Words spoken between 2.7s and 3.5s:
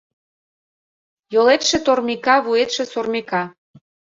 сормика!